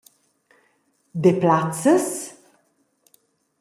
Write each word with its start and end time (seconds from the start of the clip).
Deplazes? 1.23 2.09